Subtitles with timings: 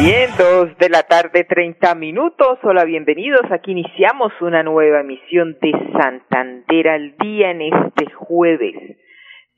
[0.00, 2.60] Bien, dos de la tarde, treinta minutos.
[2.62, 3.42] Hola, bienvenidos.
[3.50, 8.76] Aquí iniciamos una nueva emisión de Santander al día en este jueves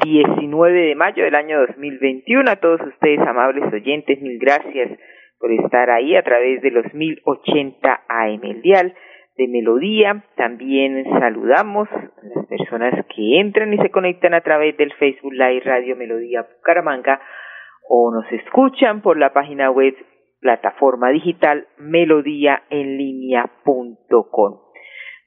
[0.03, 2.51] 19 de mayo del año 2021.
[2.51, 4.99] A todos ustedes, amables oyentes, mil gracias
[5.39, 8.95] por estar ahí a través de los 1080 AM el dial
[9.37, 10.25] de Melodía.
[10.37, 15.61] También saludamos a las personas que entran y se conectan a través del Facebook Live
[15.67, 17.21] Radio Melodía Bucaramanga
[17.93, 19.95] o nos escuchan por la página web
[20.41, 24.59] plataforma digital melodíaenlínea.com.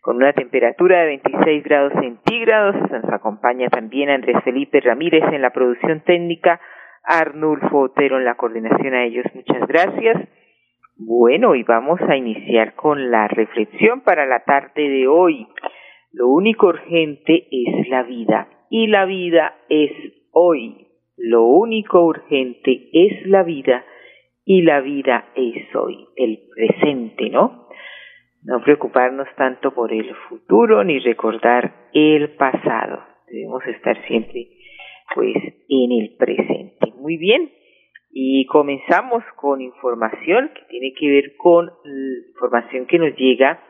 [0.02, 5.52] Con una temperatura de 26 grados centígrados, nos acompaña también Andrés Felipe Ramírez en la
[5.52, 6.59] producción técnica,
[7.05, 9.25] Arnulfo Otero en la coordinación a ellos.
[9.33, 10.28] Muchas gracias.
[10.97, 15.48] Bueno, y vamos a iniciar con la reflexión para la tarde de hoy.
[16.11, 19.92] Lo único urgente es la vida y la vida es
[20.31, 20.88] hoy.
[21.17, 23.86] Lo único urgente es la vida
[24.45, 27.67] y la vida es hoy, el presente, ¿no?
[28.44, 33.03] No preocuparnos tanto por el futuro ni recordar el pasado.
[33.27, 34.49] Debemos estar siempre
[35.16, 35.36] pues
[35.69, 36.91] en el presente.
[36.97, 37.52] Muy bien.
[38.11, 41.71] Y comenzamos con información que tiene que ver con
[42.30, 43.64] información que nos llega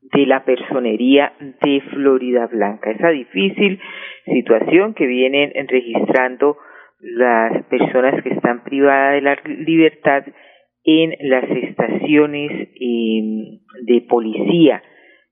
[0.00, 2.90] de la personería de Florida Blanca.
[2.90, 3.80] Esa difícil
[4.24, 6.56] situación que vienen registrando
[7.14, 10.24] las personas que están privadas de la libertad
[10.84, 14.82] en las estaciones em, de policía,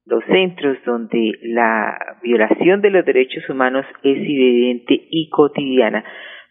[0.07, 6.05] los centros donde la violación de los derechos humanos es evidente y cotidiana.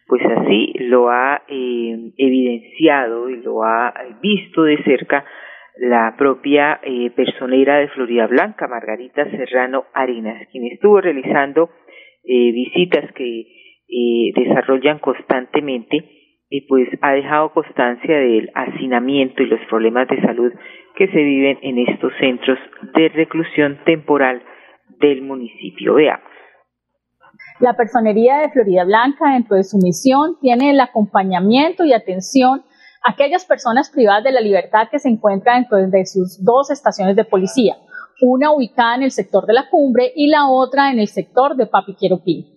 [0.06, 5.24] Pues así lo ha em, evidenciado y lo ha visto de cerca
[5.78, 11.70] la propia eh, personera de Florida Blanca, Margarita Serrano Arenas, quien estuvo realizando
[12.24, 13.63] eh, visitas que
[14.34, 16.10] desarrollan constantemente
[16.50, 20.52] y pues ha dejado constancia del hacinamiento y los problemas de salud
[20.96, 22.58] que se viven en estos centros
[22.94, 24.42] de reclusión temporal
[25.00, 25.94] del municipio.
[25.94, 26.30] Veamos.
[27.60, 32.62] La Personería de Florida Blanca, dentro de su misión, tiene el acompañamiento y atención
[33.04, 37.16] a aquellas personas privadas de la libertad que se encuentran dentro de sus dos estaciones
[37.16, 37.76] de policía,
[38.22, 41.66] una ubicada en el sector de la cumbre y la otra en el sector de
[41.66, 42.53] Papiqueropí.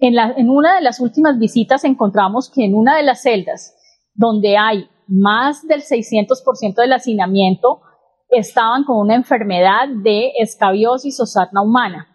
[0.00, 3.76] En, una de las últimas visitas encontramos que en una de las celdas,
[4.14, 7.82] donde hay más del 600% del hacinamiento,
[8.30, 12.06] estaban con una enfermedad de escabiosis o sarna humana.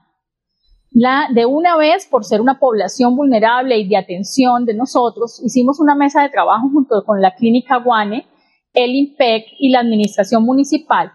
[0.90, 5.80] La, de una vez, por ser una población vulnerable y de atención de nosotros, hicimos
[5.80, 8.26] una mesa de trabajo junto con la Clínica Guane,
[8.74, 11.12] el IMPEC y la Administración Municipal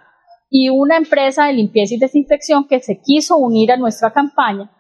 [0.51, 4.71] y una empresa de limpieza y desinfección que se quiso unir a nuestra campaña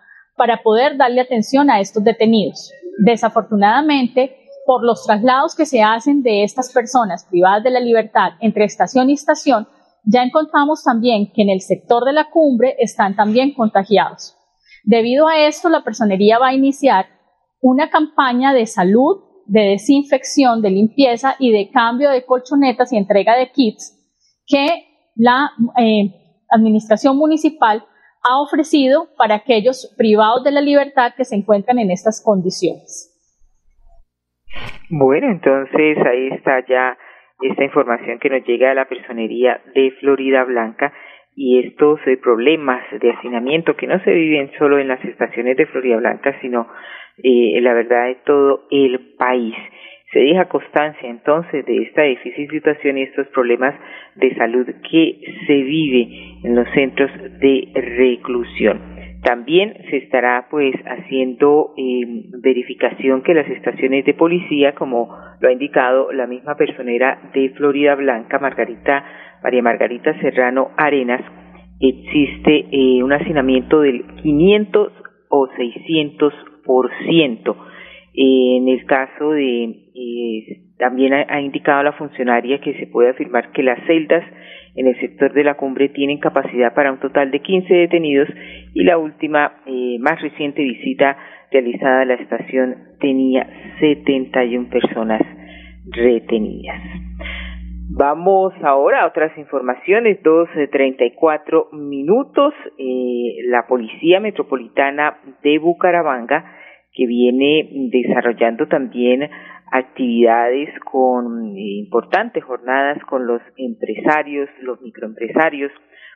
[0.40, 2.72] para poder darle atención a estos detenidos.
[3.04, 8.64] Desafortunadamente, por los traslados que se hacen de estas personas privadas de la libertad entre
[8.64, 9.68] estación y estación,
[10.02, 14.34] ya encontramos también que en el sector de la cumbre están también contagiados.
[14.82, 17.04] Debido a esto, la personería va a iniciar
[17.60, 23.36] una campaña de salud, de desinfección, de limpieza y de cambio de colchonetas y entrega
[23.36, 23.94] de kits
[24.46, 24.86] que
[25.16, 26.14] la eh,
[26.50, 27.84] Administración Municipal
[28.22, 33.06] ha ofrecido para aquellos privados de la libertad que se encuentran en estas condiciones.
[34.90, 36.98] Bueno, entonces ahí está ya
[37.40, 40.92] esta información que nos llega de la personería de Florida Blanca
[41.34, 45.66] y estos eh, problemas de hacinamiento que no se viven solo en las estaciones de
[45.66, 46.68] Florida Blanca, sino
[47.22, 49.54] eh, la verdad de todo el país.
[50.12, 53.74] Se deja constancia entonces de esta difícil situación y estos problemas
[54.16, 56.08] de salud que se vive
[56.42, 58.80] en los centros de reclusión.
[59.22, 65.52] También se estará pues haciendo eh, verificación que las estaciones de policía, como lo ha
[65.52, 69.04] indicado la misma personera de Florida Blanca, Margarita,
[69.44, 71.20] María Margarita Serrano Arenas,
[71.78, 74.92] existe eh, un hacinamiento del 500
[75.28, 76.34] o 600
[76.64, 77.56] por ciento
[78.12, 79.64] en el caso de,
[79.94, 84.24] eh, también ha, indicado la funcionaria que se puede afirmar que las celdas
[84.74, 88.28] en el sector de la cumbre tienen capacidad para un total de 15 detenidos
[88.74, 91.16] y la última, eh, más reciente visita
[91.50, 93.46] realizada a la estación tenía
[93.80, 95.22] 71 personas
[95.90, 96.80] retenidas.
[97.92, 102.54] Vamos ahora a otras informaciones, 2.34 minutos.
[102.78, 106.44] Eh, la Policía Metropolitana de Bucaramanga,
[106.92, 109.28] que viene desarrollando también
[109.70, 115.72] actividades con eh, importantes jornadas con los empresarios, los microempresarios,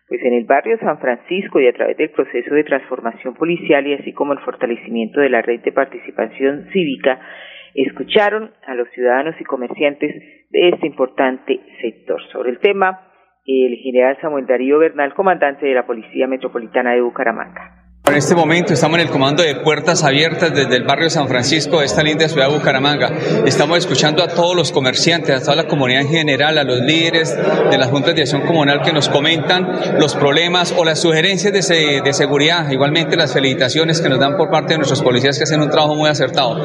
[0.09, 3.95] pues en el barrio San Francisco y a través del proceso de transformación policial y
[3.95, 7.21] así como el fortalecimiento de la red de participación cívica,
[7.75, 10.15] escucharon a los ciudadanos y comerciantes
[10.51, 12.21] de este importante sector.
[12.33, 13.09] Sobre el tema,
[13.47, 17.84] el general Samuel Darío Bernal, comandante de la Policía Metropolitana de Bucaramanga.
[18.07, 21.81] En este momento estamos en el comando de puertas abiertas desde el barrio San Francisco
[21.81, 23.11] de esta linda ciudad de Bucaramanga.
[23.47, 27.35] Estamos escuchando a todos los comerciantes, a toda la comunidad en general, a los líderes
[27.35, 32.03] de las juntas de acción comunal que nos comentan los problemas o las sugerencias de,
[32.05, 32.71] de seguridad.
[32.71, 35.95] Igualmente las felicitaciones que nos dan por parte de nuestros policías que hacen un trabajo
[35.95, 36.61] muy acertado.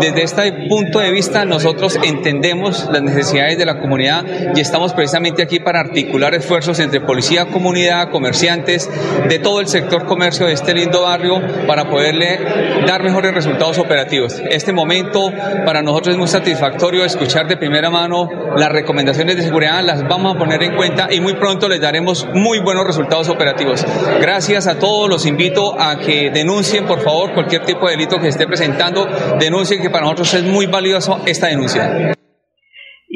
[0.00, 4.24] Desde este punto de vista nosotros entendemos las necesidades de la comunidad
[4.54, 8.88] y estamos precisamente aquí para articular esfuerzos entre policía, comunidad, comerciantes,
[9.28, 12.38] de todo el sector comercio de este barrio para poderle
[12.86, 14.42] dar mejores resultados operativos.
[14.50, 15.30] Este momento
[15.64, 20.34] para nosotros es muy satisfactorio escuchar de primera mano las recomendaciones de seguridad, las vamos
[20.34, 23.84] a poner en cuenta y muy pronto les daremos muy buenos resultados operativos.
[24.20, 28.28] Gracias a todos, los invito a que denuncien por favor cualquier tipo de delito que
[28.28, 29.06] esté presentando,
[29.38, 32.14] denuncien que para nosotros es muy valioso esta denuncia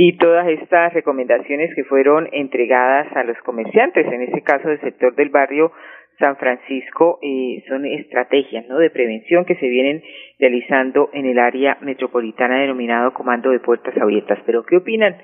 [0.01, 5.13] y todas estas recomendaciones que fueron entregadas a los comerciantes, en este caso del sector
[5.17, 5.73] del barrio
[6.19, 8.79] San Francisco eh, son estrategias ¿no?
[8.79, 10.03] de prevención que se vienen
[10.39, 14.39] realizando en el área metropolitana denominado Comando de Puertas Abiertas.
[14.45, 15.17] Pero ¿qué opinan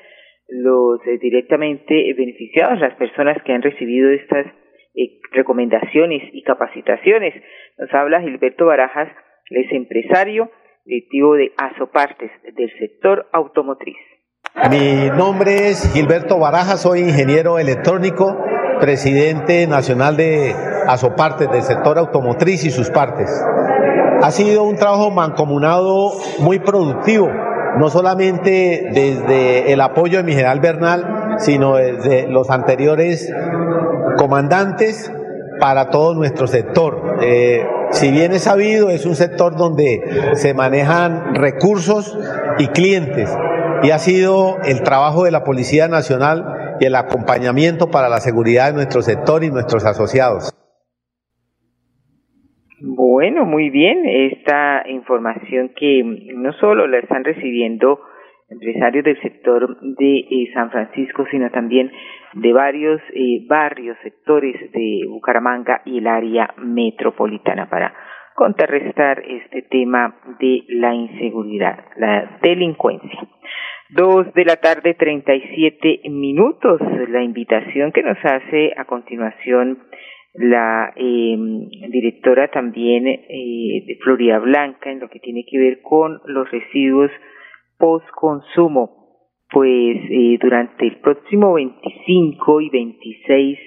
[0.49, 4.47] los eh, directamente beneficiados, las personas que han recibido estas
[4.95, 7.35] eh, recomendaciones y capacitaciones?
[7.77, 9.09] Nos habla Gilberto Barajas,
[9.51, 10.51] es empresario
[10.85, 13.97] directivo de Asopartes del sector automotriz.
[14.71, 18.37] Mi nombre es Gilberto Barajas, soy ingeniero electrónico,
[18.81, 20.55] presidente nacional de
[20.87, 23.31] Asopartes del sector automotriz y sus partes.
[24.23, 27.31] Ha sido un trabajo mancomunado muy productivo,
[27.79, 33.33] no solamente desde el apoyo de mi general Bernal, sino desde los anteriores
[34.17, 35.11] comandantes
[35.61, 37.19] para todo nuestro sector.
[37.23, 42.17] Eh, si bien es sabido, es un sector donde se manejan recursos
[42.59, 43.31] y clientes
[43.83, 48.69] y ha sido el trabajo de la Policía Nacional y el acompañamiento para la seguridad
[48.69, 50.51] de nuestro sector y nuestros asociados.
[52.81, 54.03] Bueno, muy bien.
[54.05, 56.03] Esta información que
[56.35, 58.01] no solo la están recibiendo
[58.51, 61.91] empresarios del sector de eh, San Francisco, sino también
[62.35, 67.95] de varios eh, barrios, sectores de Bucaramanga y el área metropolitana para
[68.35, 73.21] contrarrestar este tema de la inseguridad, la delincuencia.
[73.95, 76.81] Dos de la tarde, treinta y siete minutos.
[77.11, 79.79] La invitación que nos hace a continuación
[80.33, 81.37] la eh,
[81.91, 87.13] directora también eh, de Florida Blanca en lo que tiene que ver con los residuos
[87.79, 89.31] post consumo.
[89.49, 93.59] Pues eh, durante el próximo 25 y 26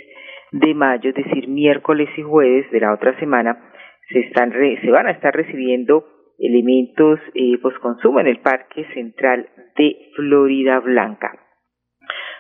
[0.52, 3.72] de mayo, es decir, miércoles y jueves de la otra semana,
[4.10, 10.12] se, están se van a estar recibiendo elementos eh, consumo en el Parque Central de
[10.16, 11.32] Florida Blanca.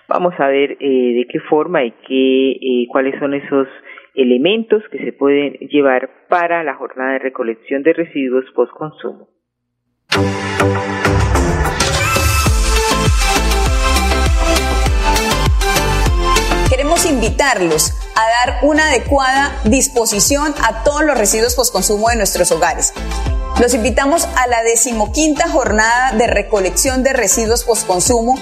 [0.08, 3.68] Vamos a ver eh, de qué forma y qué, eh, cuáles son esos
[4.16, 9.30] elementos que se pueden llevar para la jornada de recolección de residuos post-consumo.
[16.70, 22.94] Queremos invitarlos a dar una adecuada disposición a todos los residuos post-consumo de nuestros hogares.
[23.60, 28.36] Los invitamos a la decimoquinta jornada de recolección de residuos postconsumo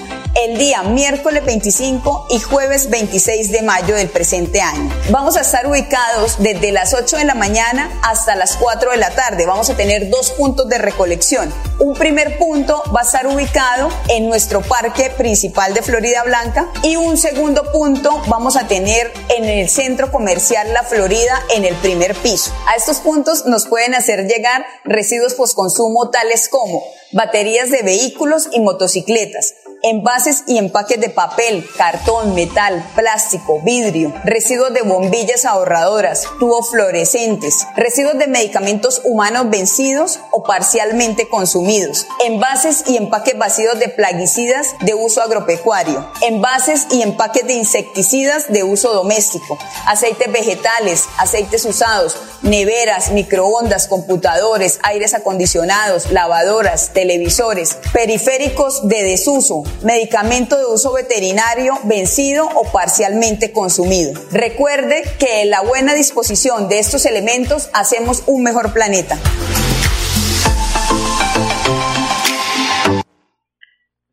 [0.44, 4.90] el día miércoles 25 y jueves 26 de mayo del presente año.
[5.08, 9.08] Vamos a estar ubicados desde las 8 de la mañana hasta las 4 de la
[9.12, 9.46] tarde.
[9.46, 11.50] Vamos a tener dos puntos de recolección.
[11.78, 16.96] Un primer punto va a estar ubicado en nuestro parque principal de Florida Blanca y
[16.96, 22.14] un segundo punto vamos a tener en el centro comercial La Florida en el primer
[22.16, 22.52] piso.
[22.66, 26.82] A estos puntos nos pueden hacer llegar residuos postconsumo tales como
[27.12, 29.54] baterías de vehículos y motocicletas,
[29.86, 37.66] envases y empaques de papel, cartón, metal, plástico, vidrio, residuos de bombillas ahorradoras, tubos fluorescentes,
[37.76, 44.94] residuos de medicamentos humanos vencidos o parcialmente consumidos, envases y empaques vacíos de plaguicidas de
[44.94, 53.10] uso agropecuario, envases y empaques de insecticidas de uso doméstico, aceites vegetales, aceites usados, neveras,
[53.12, 62.64] microondas, computadores, aires acondicionados, lavadoras, televisores, periféricos de desuso, medicamento de uso veterinario vencido o
[62.72, 64.12] parcialmente consumido.
[64.32, 69.16] Recuerde que en la buena disposición de estos elementos hacemos un mejor planeta.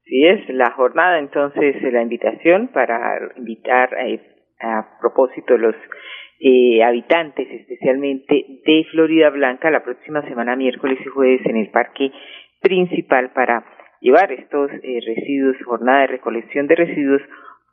[0.05, 4.21] Sí es la jornada, entonces la invitación para invitar eh,
[4.61, 5.75] a propósito los
[6.39, 12.11] eh, habitantes, especialmente de Florida Blanca, la próxima semana, miércoles y jueves, en el parque
[12.61, 13.63] principal para
[14.03, 17.21] llevar estos eh, residuos, jornada de recolección de residuos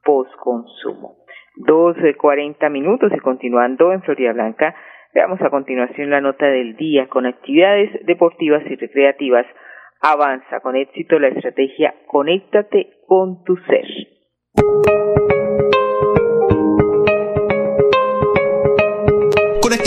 [0.04, 1.16] post consumo.
[1.56, 4.74] Dos eh, cuarenta minutos y continuando en Florida Blanca,
[5.12, 9.44] veamos a continuación la nota del día con actividades deportivas y recreativas.
[10.00, 13.84] Avanza con éxito la estrategia Conéctate con tu ser.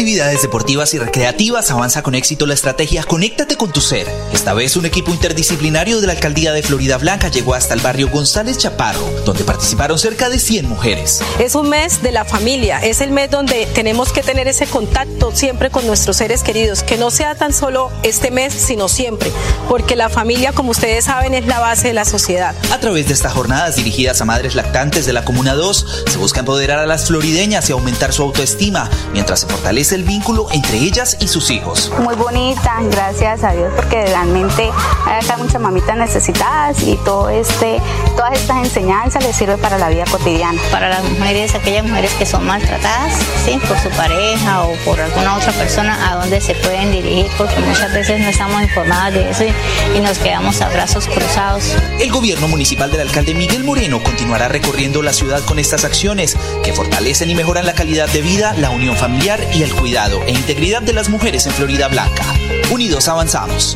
[0.04, 4.06] Actividades deportivas y recreativas avanza con éxito la estrategia Conéctate con tu ser.
[4.34, 8.10] Esta vez un equipo interdisciplinario de la alcaldía de Florida Blanca llegó hasta el barrio
[8.10, 11.22] González Chaparro, donde participaron cerca de 100 mujeres.
[11.40, 15.32] Es un mes de la familia, es el mes donde tenemos que tener ese contacto
[15.34, 19.32] siempre con nuestros seres queridos, que no sea tan solo este mes, sino siempre,
[19.70, 22.54] porque la familia, como ustedes saben, es la base de la sociedad.
[22.74, 26.42] A través de estas jornadas dirigidas a madres lactantes de la Comuna 2, se busca
[26.42, 31.18] empoderar a las florideñas y aumentar su autoestima, mientras se fortalece el vínculo entre ellas
[31.20, 31.92] y sus hijos.
[32.00, 34.70] Muy bonita, gracias a Dios, porque realmente
[35.06, 37.80] hay acá muchas mamitas necesitadas y todo este,
[38.16, 40.60] todas estas enseñanzas les sirve para la vida cotidiana.
[40.72, 43.14] Para las mujeres, aquellas mujeres que son maltratadas,
[43.46, 47.60] sí, por su pareja o por alguna otra persona, a dónde se pueden dirigir, porque
[47.60, 51.76] muchas veces no estamos informadas de eso y, y nos quedamos a brazos cruzados.
[52.00, 56.74] El gobierno municipal del alcalde Miguel Moreno continuará recorriendo la ciudad con estas acciones que
[56.74, 60.80] fortalecen y mejoran la calidad de vida, la unión familiar y el cuidado e integridad
[60.80, 62.24] de las mujeres en Florida Blanca.
[62.72, 63.76] Unidos avanzamos.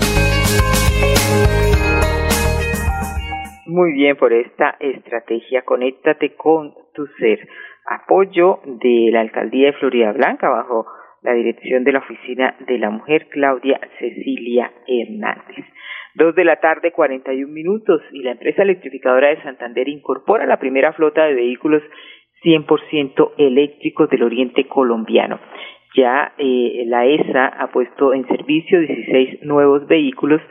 [3.68, 5.64] Muy bien por esta estrategia.
[5.64, 7.44] Conéctate con tu ser.
[7.86, 10.88] Apoyo de la alcaldía de Florida Blanca bajo
[11.24, 15.66] la dirección de la oficina de la mujer Claudia Cecilia Hernández.
[16.16, 20.94] Dos de la tarde, 41 minutos, y la empresa electrificadora de Santander incorpora la primera
[20.94, 21.84] flota de vehículos
[22.44, 25.40] 100% eléctricos del oriente colombiano.
[25.96, 30.42] Ya eh, la ESA ha puesto en servicio 16 nuevos vehículos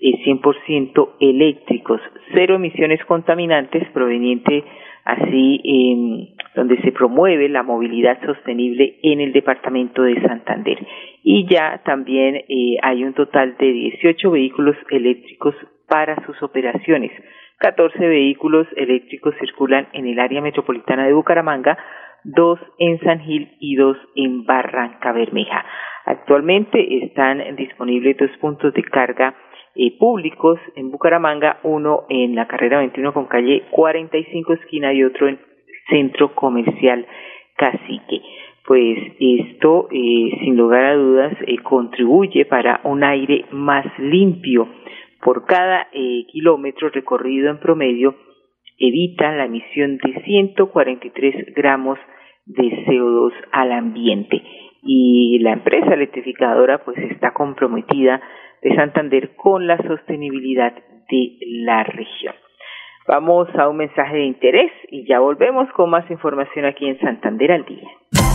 [0.00, 2.00] eh, 100% eléctricos,
[2.34, 4.64] cero emisiones contaminantes, proveniente
[5.04, 10.78] así eh, donde se promueve la movilidad sostenible en el departamento de Santander.
[11.22, 15.54] Y ya también eh, hay un total de 18 vehículos eléctricos
[15.88, 17.12] para sus operaciones.
[17.58, 21.76] 14 vehículos eléctricos circulan en el área metropolitana de Bucaramanga,
[22.24, 25.64] dos en San Gil y dos en Barranca Bermeja.
[26.04, 29.34] Actualmente están disponibles dos puntos de carga
[29.76, 35.28] eh, públicos en Bucaramanga, uno en la carrera 21 con calle 45 esquina y otro
[35.28, 35.38] en
[35.88, 37.06] Centro Comercial
[37.56, 38.20] Cacique.
[38.66, 44.68] Pues esto, eh, sin lugar a dudas, eh, contribuye para un aire más limpio.
[45.22, 45.88] Por cada
[46.32, 48.14] kilómetro recorrido en promedio,
[48.80, 51.98] evita la emisión de 143 gramos
[52.46, 54.42] de CO2 al ambiente.
[54.82, 58.20] Y la empresa electrificadora pues está comprometida
[58.62, 62.34] de Santander con la sostenibilidad de la región.
[63.06, 67.52] Vamos a un mensaje de interés y ya volvemos con más información aquí en Santander
[67.52, 67.88] al día.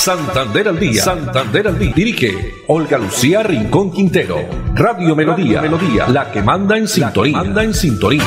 [0.00, 1.02] Santander al día.
[1.02, 1.92] Santander al día.
[1.94, 2.28] Dirige
[2.68, 4.36] Olga Lucía Rincón Quintero.
[4.74, 5.60] Radio Melodía.
[5.60, 6.08] Melodía.
[6.08, 7.36] La que manda en sintonía.
[7.36, 8.24] Manda en sintonía.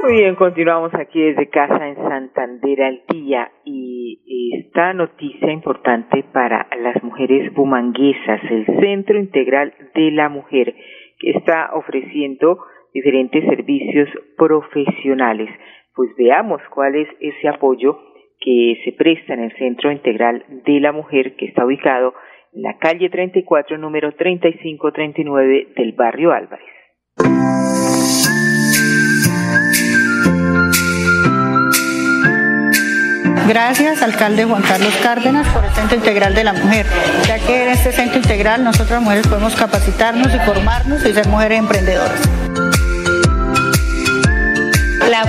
[0.00, 6.68] Muy bien, continuamos aquí desde casa en Santander al día y esta noticia importante para
[6.80, 10.72] las mujeres bumanguesas, el Centro Integral de la Mujer,
[11.18, 12.58] que está ofreciendo
[12.92, 15.50] diferentes servicios profesionales.
[15.94, 17.98] Pues veamos cuál es ese apoyo
[18.40, 22.14] que se presta en el Centro Integral de la Mujer, que está ubicado
[22.52, 26.66] en la calle 34, número 3539 del barrio Álvarez.
[33.48, 36.84] Gracias, alcalde Juan Carlos Cárdenas, por el Centro Integral de la Mujer,
[37.26, 41.58] ya que en este Centro Integral nosotras mujeres podemos capacitarnos y formarnos y ser mujeres
[41.58, 42.57] emprendedoras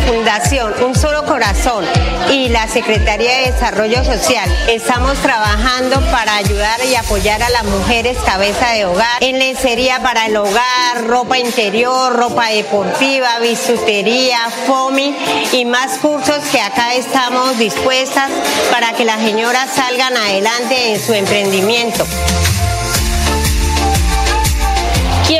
[0.07, 1.85] Fundación Un Solo Corazón
[2.31, 8.17] y la Secretaría de Desarrollo Social estamos trabajando para ayudar y apoyar a las mujeres
[8.25, 15.15] cabeza de hogar en lencería para el hogar, ropa interior, ropa deportiva, bisutería, FOMI
[15.53, 18.29] y más cursos que acá estamos dispuestas
[18.71, 22.05] para que las señoras salgan adelante en su emprendimiento.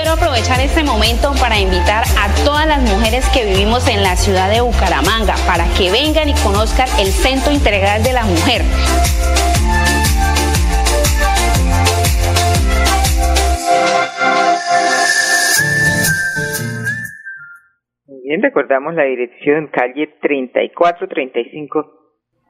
[0.09, 4.49] Quiero aprovechar este momento para invitar a todas las mujeres que vivimos en la ciudad
[4.49, 8.65] de Bucaramanga para que vengan y conozcan el Centro Integral de la Mujer.
[18.25, 21.85] bien, recordamos la dirección calle 34, 35,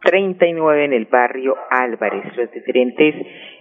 [0.02, 2.24] 39 en el barrio Álvarez.
[2.38, 3.16] Los diferentes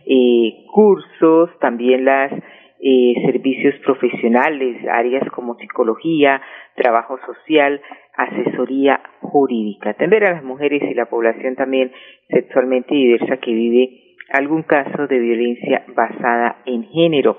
[0.06, 2.30] eh, cursos, también las
[2.80, 6.40] eh, servicios profesionales, áreas como psicología,
[6.76, 7.80] trabajo social,
[8.16, 11.92] asesoría jurídica, atender a las mujeres y la población también
[12.28, 17.38] sexualmente diversa que vive algún caso de violencia basada en género.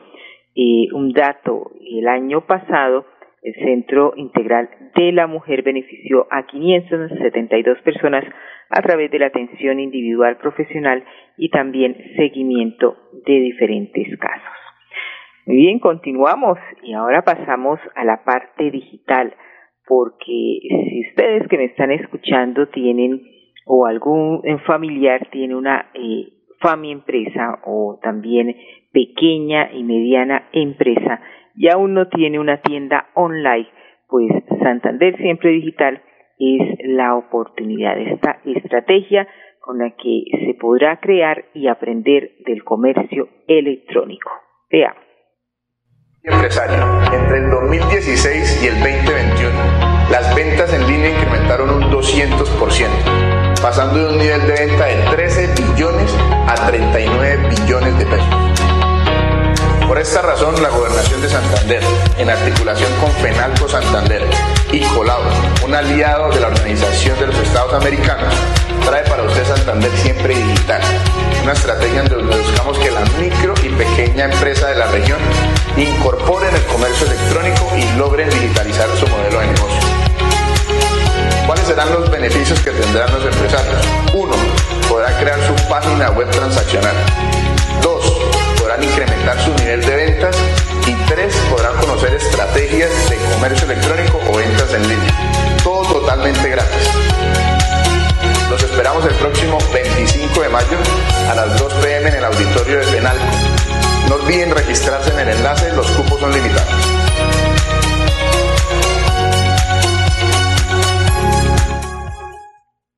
[0.55, 3.05] Eh, un dato, el año pasado
[3.41, 8.25] el Centro Integral de la Mujer benefició a 572 personas
[8.69, 11.03] a través de la atención individual profesional
[11.38, 14.58] y también seguimiento de diferentes casos.
[15.49, 19.33] Muy bien, continuamos y ahora pasamos a la parte digital,
[19.87, 23.19] porque si ustedes que me están escuchando tienen
[23.65, 26.27] o algún familiar tiene una eh,
[26.61, 28.55] FAMI empresa o también
[28.93, 31.19] pequeña y mediana empresa
[31.55, 33.69] y aún no tiene una tienda online,
[34.07, 35.99] pues Santander Siempre Digital
[36.37, 39.27] es la oportunidad, esta estrategia
[39.61, 44.29] con la que se podrá crear y aprender del comercio electrónico.
[44.69, 45.09] Veamos
[46.23, 46.86] empresario.
[47.13, 49.51] Entre el 2016 y el 2021,
[50.10, 55.47] las ventas en línea incrementaron un 200%, pasando de un nivel de venta de 13
[55.55, 56.12] billones
[56.47, 58.60] a 39 billones de pesos.
[59.88, 61.82] Por esta razón, la Gobernación de Santander,
[62.17, 64.23] en articulación con FENALCO Santander
[64.71, 65.23] y Colado,
[65.65, 68.32] un aliado de la Organización de los Estados Americanos,
[68.86, 70.82] trae para usted Santander siempre digital,
[71.43, 75.17] una estrategia en donde buscamos que la micro y pequeña empresa de la región
[75.83, 79.79] incorporen el comercio electrónico y logren digitalizar su modelo de negocio.
[81.45, 83.75] ¿Cuáles serán los beneficios que tendrán los empresarios?
[84.13, 84.35] Uno,
[84.89, 86.95] podrán crear su página web transaccional.
[87.81, 88.05] Dos,
[88.59, 90.35] podrán incrementar su nivel de ventas.
[90.85, 95.57] Y tres, podrán conocer estrategias de comercio electrónico o ventas en línea.
[95.63, 96.89] Todo totalmente gratis.
[98.49, 100.77] Los esperamos el próximo 25 de mayo
[101.29, 103.59] a las 2 pm en el auditorio de Penalco
[104.10, 106.74] no olviden registrarse en el enlace, los cupos son limitados.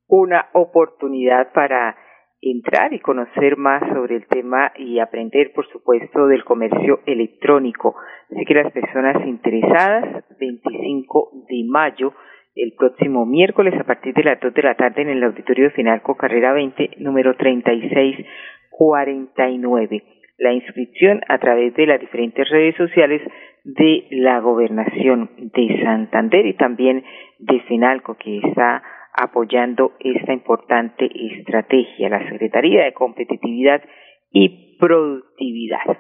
[0.08, 1.98] Una oportunidad para
[2.42, 7.94] entrar y conocer más sobre el tema y aprender, por supuesto, del comercio electrónico.
[8.32, 12.14] Así que las personas interesadas, 25 de mayo,
[12.56, 15.72] el próximo miércoles a partir de las 2 de la tarde en el Auditorio de
[15.72, 23.22] Finalco, carrera 20, número 3649 la inscripción a través de las diferentes redes sociales
[23.64, 27.04] de la gobernación de Santander y también
[27.38, 28.82] de Finalco que está
[29.14, 33.84] apoyando esta importante estrategia, la Secretaría de Competitividad
[34.32, 35.98] y Productividad.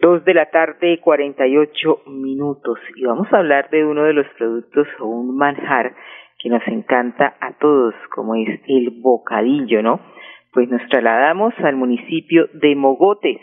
[0.00, 4.88] Dos de la tarde, 48 minutos, y vamos a hablar de uno de los productos
[4.98, 5.94] o un manjar
[6.40, 10.00] que nos encanta a todos, como es el bocadillo, ¿no?
[10.52, 13.38] Pues nos trasladamos al municipio de Mogotes,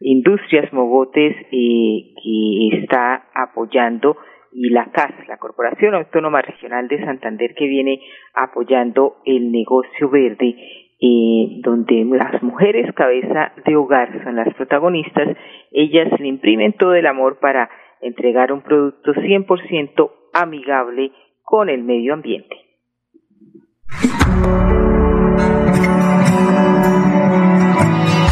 [0.00, 4.16] Industrias Mogotes eh, que está apoyando
[4.52, 8.00] y la CAS, la Corporación Autónoma Regional de Santander, que viene
[8.34, 10.56] apoyando el negocio verde,
[11.00, 15.36] eh, donde las mujeres cabeza de hogar son las protagonistas,
[15.70, 22.14] ellas le imprimen todo el amor para entregar un producto 100% amigable con el medio
[22.14, 22.56] ambiente.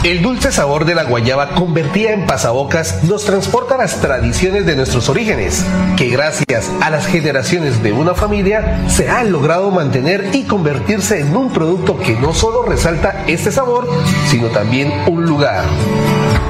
[0.09, 4.75] El dulce sabor de la guayaba convertida en pasabocas nos transporta a las tradiciones de
[4.75, 5.63] nuestros orígenes,
[5.99, 11.37] que gracias a las generaciones de una familia se han logrado mantener y convertirse en
[11.37, 13.87] un producto que no solo resalta este sabor,
[14.29, 15.67] sino también un lugar.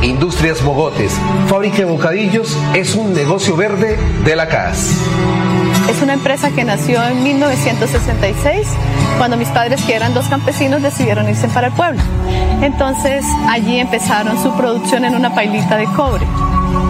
[0.03, 1.13] Industrias Mogotes,
[1.49, 4.95] fábrica de bocadillos, es un negocio verde de la CAS.
[5.89, 8.69] Es una empresa que nació en 1966,
[9.17, 12.03] cuando mis padres, que eran dos campesinos, decidieron irse para el pueblo.
[12.61, 16.27] Entonces allí empezaron su producción en una pailita de cobre.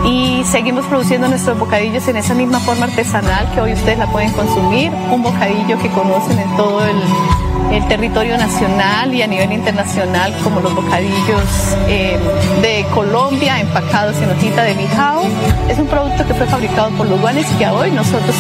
[0.04, 4.32] Y seguimos produciendo nuestros bocadillos en esa misma forma artesanal que hoy ustedes la pueden
[4.32, 4.90] consumir.
[5.10, 6.96] Un bocadillo que conocen en todo el,
[7.72, 12.18] el territorio nacional y a nivel internacional, como los bocadillos eh,
[12.62, 15.22] de Colombia, empacados en hojita de bijao.
[15.68, 18.34] Es un producto que fue fabricado por los guanes y que hoy nosotros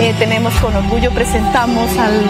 [0.00, 2.22] eh, tenemos con orgullo, presentamos al,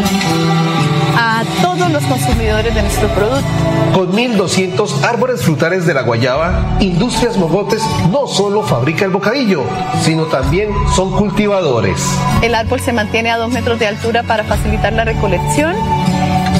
[1.16, 3.46] a todos los consumidores de nuestro producto.
[3.94, 9.64] Con 1.200 árboles frutales de la guayaba, Industrias Mogotes no solo fabrica el bocadillo,
[10.02, 12.00] sino también son cultivadores.
[12.40, 15.74] El árbol se mantiene a dos metros de altura para facilitar la recolección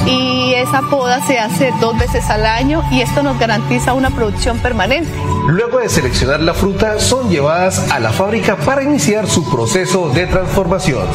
[0.05, 4.59] y esa poda se hace dos veces al año y esto nos garantiza una producción
[4.59, 5.11] permanente.
[5.47, 10.27] Luego de seleccionar la fruta, son llevadas a la fábrica para iniciar su proceso de
[10.27, 11.07] transformación.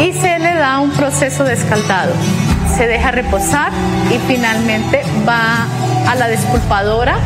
[0.00, 2.12] Y se le da un proceso de escaldado.
[2.76, 3.72] Se deja reposar
[4.10, 5.66] y finalmente va
[6.08, 7.18] a la despulpadora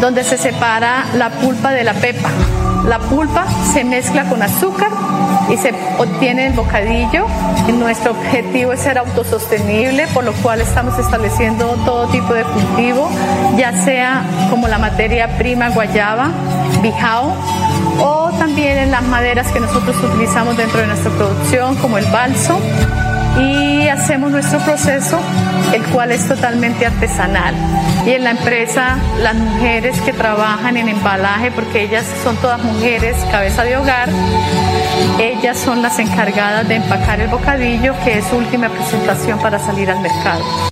[0.00, 2.30] donde se separa la pulpa de la pepa.
[2.86, 4.90] La pulpa se mezcla con azúcar
[5.50, 7.26] y se obtiene el bocadillo.
[7.72, 13.08] Nuestro objetivo es ser autosostenible, por lo cual estamos estableciendo todo tipo de cultivo,
[13.56, 16.30] ya sea como la materia prima guayaba,
[16.82, 17.34] bijao,
[18.00, 22.58] o también en las maderas que nosotros utilizamos dentro de nuestra producción, como el balso
[23.38, 25.18] y hacemos nuestro proceso,
[25.72, 27.54] el cual es totalmente artesanal.
[28.06, 33.16] Y en la empresa, las mujeres que trabajan en embalaje, porque ellas son todas mujeres,
[33.30, 34.08] cabeza de hogar,
[35.18, 39.90] ellas son las encargadas de empacar el bocadillo, que es su última presentación para salir
[39.90, 40.71] al mercado.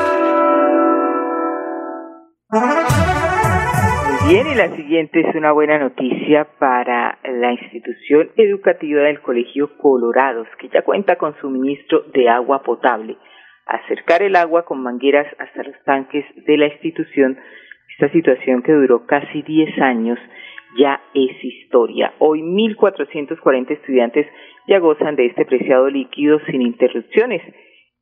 [4.51, 10.67] Y la siguiente es una buena noticia para la institución educativa del Colegio Colorados, que
[10.67, 13.15] ya cuenta con suministro de agua potable.
[13.65, 17.37] Acercar el agua con mangueras hasta los tanques de la institución,
[17.93, 20.19] esta situación que duró casi 10 años,
[20.77, 22.13] ya es historia.
[22.19, 24.27] Hoy 1.440 estudiantes
[24.67, 27.41] ya gozan de este preciado líquido sin interrupciones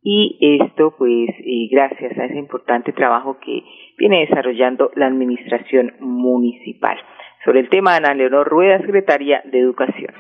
[0.02, 1.30] y esto pues
[1.72, 3.64] gracias a ese importante trabajo que
[3.98, 6.98] viene desarrollando la administración municipal.
[7.45, 10.13] Sobre el tema, Ana Leonor Rueda, secretaria de Educación.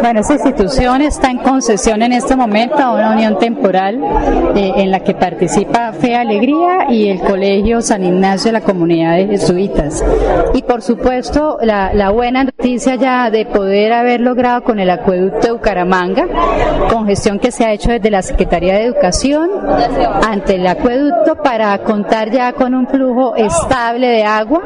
[0.00, 3.98] Bueno, esta institución está en concesión en este momento a una unión temporal
[4.54, 9.16] eh, en la que participa Fe Alegría y el Colegio San Ignacio de la Comunidad
[9.16, 10.04] de Jesuitas.
[10.54, 15.46] Y por supuesto, la, la buena noticia ya de poder haber logrado con el acueducto
[15.46, 16.26] de Bucaramanga,
[16.90, 19.50] con gestión que se ha hecho desde la Secretaría de Educación
[20.26, 24.62] ante el acueducto para contar ya con un flujo estable de agua,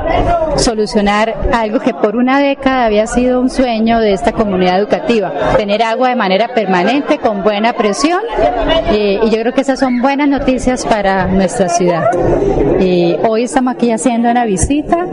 [0.57, 5.83] solucionar algo que por una década había sido un sueño de esta comunidad educativa, tener
[5.83, 8.21] agua de manera permanente, con buena presión,
[8.91, 12.11] eh, y yo creo que esas son buenas noticias para nuestra ciudad.
[12.81, 15.07] Eh, hoy estamos aquí haciendo una visita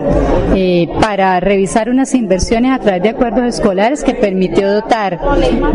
[0.55, 5.19] eh, para revisar unas inversiones a través de acuerdos escolares que permitió dotar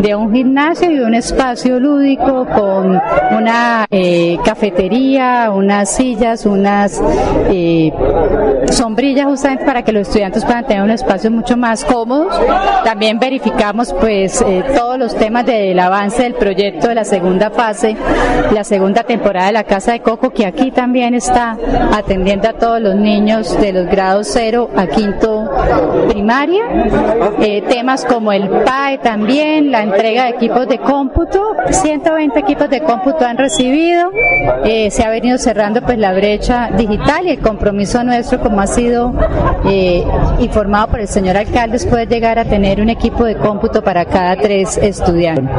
[0.01, 2.99] de un gimnasio y un espacio lúdico con
[3.37, 3.85] una
[4.43, 7.01] cafetería, unas sillas, unas
[8.71, 12.39] sombrillas justamente para que los estudiantes puedan tener tener un espacio mucho más cómodos.
[12.83, 17.97] También verificamos pues eh, todos los temas del avance del proyecto de la segunda fase,
[18.53, 21.57] la segunda temporada de la Casa de Coco, que aquí también está
[21.93, 25.49] atendiendo a todos los niños de los grados 0 a quinto
[26.07, 26.63] primaria.
[27.39, 32.81] Eh, temas como el PAE también, la entrega de equipos de cómputo, 120 equipos de
[32.81, 34.11] cómputo han recibido,
[34.63, 38.67] eh, se ha venido cerrando pues la brecha digital y el compromiso nuestro como ha
[38.67, 39.13] sido
[39.65, 40.03] eh,
[40.69, 44.77] por el señor alcalde poder llegar a tener un equipo de cómputo para cada tres
[44.77, 45.49] estudiantes.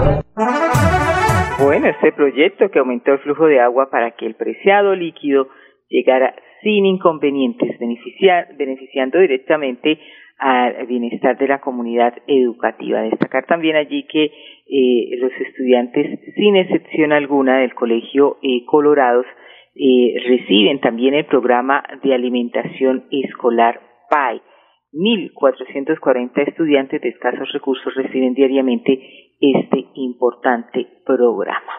[1.58, 5.48] Bueno, este proyecto que aumentó el flujo de agua para que el preciado líquido
[5.88, 7.76] llegara sin inconvenientes,
[8.56, 9.98] beneficiando directamente
[10.38, 13.02] al bienestar de la comunidad educativa.
[13.02, 19.26] Destacar también allí que eh, los estudiantes, sin excepción alguna, del Colegio eh, Colorados,
[19.74, 24.40] eh, reciben también el programa de alimentación escolar PAI.
[24.92, 29.00] 1.440 estudiantes de escasos recursos reciben diariamente
[29.40, 31.72] este importante programa.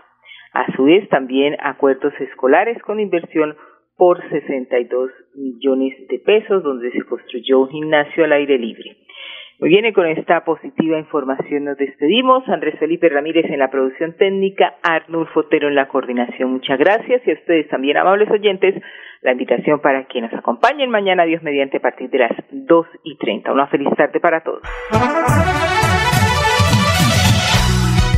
[0.53, 3.55] A su vez, también acuerdos escolares con inversión
[3.97, 8.97] por 62 millones de pesos, donde se construyó un gimnasio al aire libre.
[9.61, 12.49] Muy bien, y con esta positiva información nos despedimos.
[12.49, 16.53] Andrés Felipe Ramírez en la producción técnica, Arnulfo Otero en la coordinación.
[16.53, 18.73] Muchas gracias y a ustedes también, amables oyentes,
[19.21, 23.17] la invitación para que nos acompañen mañana, Dios mediante, a partir de las 2 y
[23.17, 23.53] 30.
[23.53, 24.63] Una feliz tarde para todos.